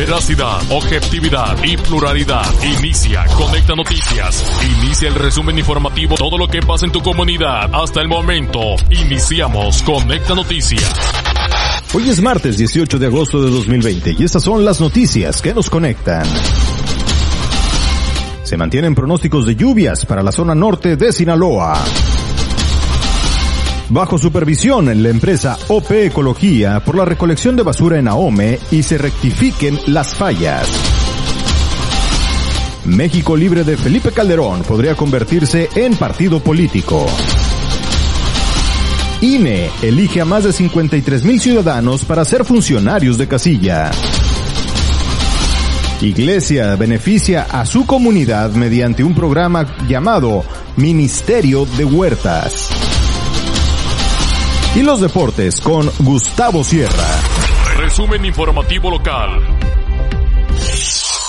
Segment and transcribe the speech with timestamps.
[0.00, 2.46] veracidad, objetividad y pluralidad.
[2.78, 4.62] Inicia Conecta Noticias.
[4.82, 8.60] Inicia el resumen informativo, todo lo que pasa en tu comunidad hasta el momento.
[8.90, 10.90] Iniciamos Conecta Noticias.
[11.92, 15.68] Hoy es martes 18 de agosto de 2020 y estas son las noticias que nos
[15.68, 16.24] conectan.
[18.42, 21.78] Se mantienen pronósticos de lluvias para la zona norte de Sinaloa.
[23.90, 28.84] Bajo supervisión en la empresa OP Ecología por la recolección de basura en Ahome y
[28.84, 30.68] se rectifiquen las fallas.
[32.84, 37.04] México libre de Felipe Calderón podría convertirse en partido político.
[39.22, 43.90] INE elige a más de 53 mil ciudadanos para ser funcionarios de casilla.
[46.00, 50.44] Iglesia beneficia a su comunidad mediante un programa llamado
[50.76, 52.79] Ministerio de Huertas.
[54.74, 57.20] Y los deportes con Gustavo Sierra.
[57.76, 59.59] Resumen informativo local.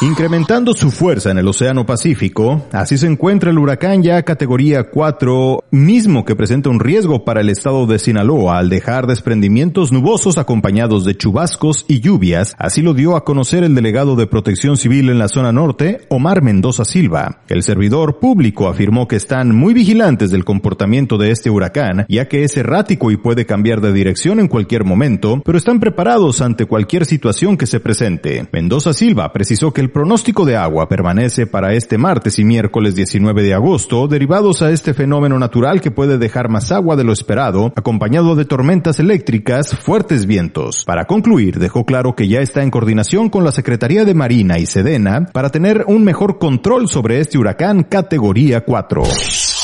[0.00, 5.64] Incrementando su fuerza en el Océano Pacífico, así se encuentra el huracán ya categoría 4,
[5.72, 11.04] mismo que presenta un riesgo para el estado de Sinaloa al dejar desprendimientos nubosos acompañados
[11.04, 15.18] de chubascos y lluvias, así lo dio a conocer el delegado de Protección Civil en
[15.18, 17.40] la zona norte, Omar Mendoza Silva.
[17.48, 22.44] El servidor público afirmó que están muy vigilantes del comportamiento de este huracán, ya que
[22.44, 27.04] es errático y puede cambiar de dirección en cualquier momento, pero están preparados ante cualquier
[27.04, 28.46] situación que se presente.
[28.52, 33.42] Mendoza Silva precisó que el pronóstico de agua permanece para este martes y miércoles 19
[33.42, 37.72] de agosto, derivados a este fenómeno natural que puede dejar más agua de lo esperado,
[37.76, 40.84] acompañado de tormentas eléctricas, fuertes vientos.
[40.84, 44.66] Para concluir, dejó claro que ya está en coordinación con la Secretaría de Marina y
[44.66, 49.57] Sedena para tener un mejor control sobre este huracán categoría 4.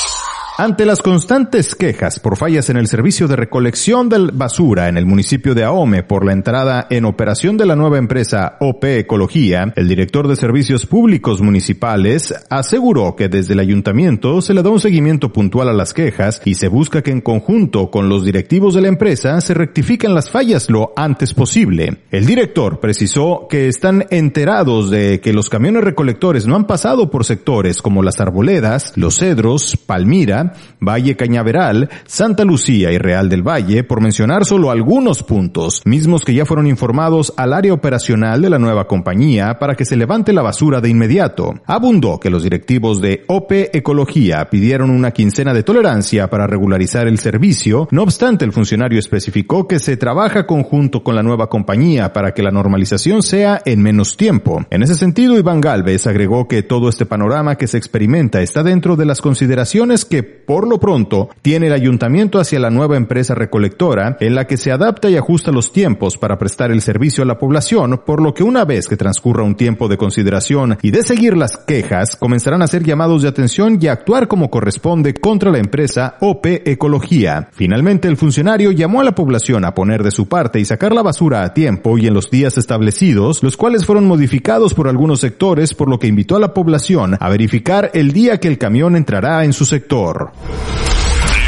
[0.57, 5.05] Ante las constantes quejas por fallas en el servicio de recolección de basura en el
[5.05, 9.89] municipio de Ahome por la entrada en operación de la nueva empresa OP Ecología, el
[9.89, 15.33] director de Servicios Públicos Municipales aseguró que desde el ayuntamiento se le da un seguimiento
[15.33, 18.87] puntual a las quejas y se busca que en conjunto con los directivos de la
[18.87, 21.97] empresa se rectifiquen las fallas lo antes posible.
[22.11, 27.25] El director precisó que están enterados de que los camiones recolectores no han pasado por
[27.25, 30.44] sectores como las arboledas, los cedros, Palmira,
[30.79, 36.33] Valle Cañaveral, Santa Lucía y Real del Valle, por mencionar solo algunos puntos, mismos que
[36.33, 40.41] ya fueron informados al área operacional de la nueva compañía para que se levante la
[40.41, 41.55] basura de inmediato.
[41.65, 47.19] Abundó que los directivos de OP Ecología pidieron una quincena de tolerancia para regularizar el
[47.19, 52.33] servicio, no obstante el funcionario especificó que se trabaja conjunto con la nueva compañía para
[52.33, 54.65] que la normalización sea en menos tiempo.
[54.69, 58.95] En ese sentido, Iván Galvez agregó que todo este panorama que se experimenta está dentro
[58.95, 64.17] de las consideraciones que por lo pronto, tiene el ayuntamiento hacia la nueva empresa recolectora,
[64.19, 67.39] en la que se adapta y ajusta los tiempos para prestar el servicio a la
[67.39, 71.37] población, por lo que una vez que transcurra un tiempo de consideración y de seguir
[71.37, 75.59] las quejas, comenzarán a ser llamados de atención y a actuar como corresponde contra la
[75.59, 77.49] empresa OP Ecología.
[77.51, 81.01] Finalmente, el funcionario llamó a la población a poner de su parte y sacar la
[81.01, 85.73] basura a tiempo y en los días establecidos, los cuales fueron modificados por algunos sectores,
[85.73, 89.43] por lo que invitó a la población a verificar el día que el camión entrará
[89.45, 90.24] en su sector.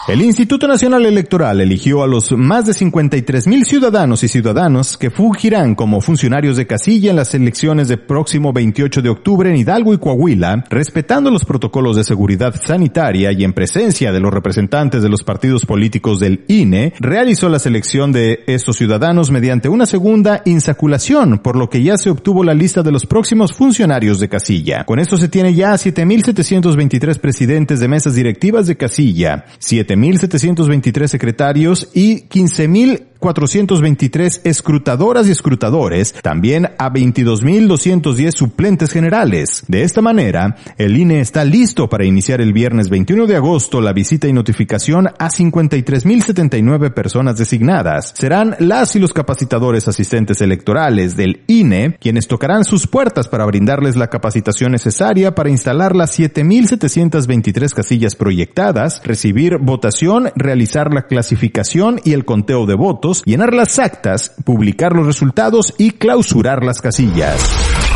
[0.08, 5.10] El Instituto Nacional Electoral eligió a los más de 53 mil ciudadanos y ciudadanos que
[5.10, 9.96] fungirán como funcionarios de casilla en las elecciones del próximo 28 de octubre en Hidalgo
[9.96, 15.10] y Coahuila, respetando los protocolos de seguridad sanitaria y en presencia de los representantes de
[15.10, 21.40] los partidos políticos del INE, realizó la selección de estos ciudadanos mediante una segunda insaculación,
[21.40, 24.84] por lo que ya se obtuvo la lista de los próximos funcionarios de casilla.
[24.84, 31.90] Con esto se tiene ya 7.723 presidentes de mesas directivas de casilla, 7 7.723 secretarios
[31.94, 39.64] y 15.000 423 escrutadoras y escrutadores, también a 22.210 suplentes generales.
[39.68, 43.94] De esta manera, el INE está listo para iniciar el viernes 21 de agosto la
[43.94, 48.14] visita y notificación a 53.079 personas designadas.
[48.16, 53.96] Serán las y los capacitadores asistentes electorales del INE quienes tocarán sus puertas para brindarles
[53.96, 62.14] la capacitación necesaria para instalar las 7.723 casillas proyectadas, recibir votación, realizar la clasificación y
[62.14, 67.40] el conteo de votos, llenar las actas, publicar los resultados y clausurar las casillas.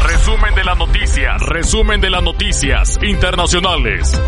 [0.07, 4.19] Resumen de las noticias, resumen de las noticias internacionales.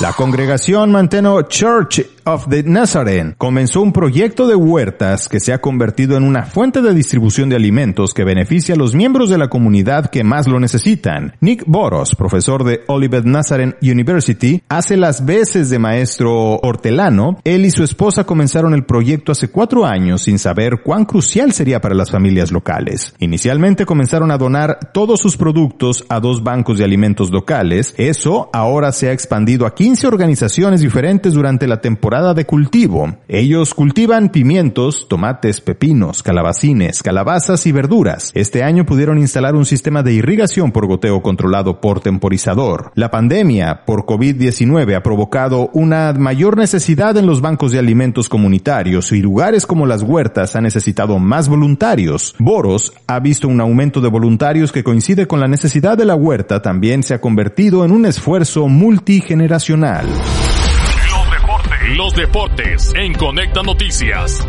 [0.00, 5.60] La congregación Manteno Church of the Nazarene comenzó un proyecto de huertas que se ha
[5.60, 9.48] convertido en una fuente de distribución de alimentos que beneficia a los miembros de la
[9.48, 11.34] comunidad que más lo necesitan.
[11.42, 17.36] Nick Boros, profesor de Olivet Nazarene University, hace las veces de maestro hortelano.
[17.44, 21.82] Él y su esposa comenzaron el proyecto hace cuatro años sin saber cuán crucial sería
[21.82, 23.14] para las familias locales.
[23.18, 27.92] Inicialmente comenzaron a donar todos sus productos a dos bancos de alimentos locales.
[27.98, 33.16] Eso ahora se ha expandido aquí 15 organizaciones diferentes durante la temporada de cultivo.
[33.28, 38.30] Ellos cultivan pimientos, tomates, pepinos, calabacines, calabazas y verduras.
[38.34, 42.92] Este año pudieron instalar un sistema de irrigación por goteo controlado por temporizador.
[42.94, 49.10] La pandemia por COVID-19 ha provocado una mayor necesidad en los bancos de alimentos comunitarios
[49.12, 52.34] y lugares como las huertas han necesitado más voluntarios.
[52.38, 56.62] Boros ha visto un aumento de voluntarios que coincide con la necesidad de la huerta
[56.62, 64.46] también se ha convertido en un esfuerzo multigeneracional los deportes, los deportes en Conecta Noticias.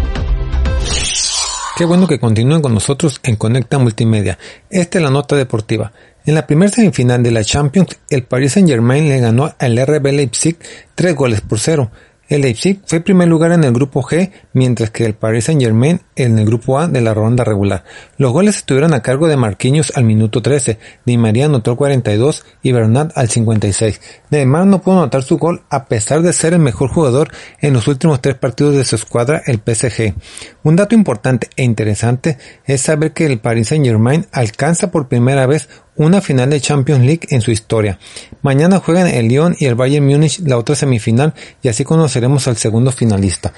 [1.78, 4.38] Qué bueno que continúen con nosotros en Conecta Multimedia.
[4.69, 5.94] Esta es la nota deportiva.
[6.25, 10.06] En la primera semifinal de la Champions, el Paris Saint Germain le ganó al RB
[10.12, 10.57] Leipzig
[10.95, 11.92] tres goles por cero.
[12.31, 16.00] El Leipzig fue primer lugar en el grupo G, mientras que el Paris Saint Germain
[16.16, 17.83] en el grupo A de la ronda regular.
[18.18, 22.45] Los goles estuvieron a cargo de Marquinhos al minuto 13, Di María anotó el 42
[22.63, 24.00] y Bernat al 56.
[24.30, 27.89] Neymar no pudo anotar su gol a pesar de ser el mejor jugador en los
[27.89, 30.13] últimos tres partidos de su escuadra, el PSG.
[30.63, 35.48] Un dato importante e interesante es saber que el Paris Saint Germain alcanza por primera
[35.48, 37.99] vez una final de Champions League en su historia.
[38.41, 42.57] Mañana juegan el Lyon y el Bayern Múnich la otra semifinal y así conoceremos al
[42.57, 43.53] segundo finalista.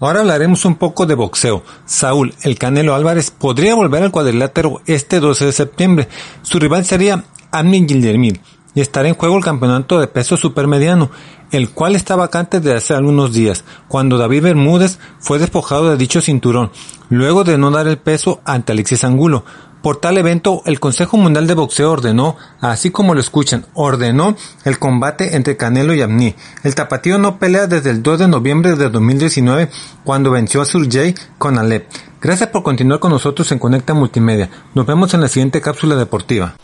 [0.00, 1.62] Ahora hablaremos un poco de boxeo.
[1.86, 6.08] Saúl, el Canelo Álvarez, podría volver al cuadrilátero este 12 de septiembre.
[6.42, 8.40] Su rival sería Amni Gildermil
[8.74, 11.10] y estará en juego el campeonato de peso supermediano,
[11.52, 16.20] el cual está vacante desde hace algunos días, cuando David Bermúdez fue despojado de dicho
[16.20, 16.72] cinturón,
[17.08, 19.44] luego de no dar el peso ante Alexis Angulo.
[19.84, 24.78] Por tal evento, el Consejo Mundial de Boxeo ordenó, así como lo escuchan, ordenó el
[24.78, 26.34] combate entre Canelo y Amni.
[26.62, 29.68] El tapatío no pelea desde el 2 de noviembre de 2019,
[30.02, 31.86] cuando venció a Surjay con Alep.
[32.18, 34.48] Gracias por continuar con nosotros en Conecta Multimedia.
[34.72, 36.54] Nos vemos en la siguiente cápsula deportiva.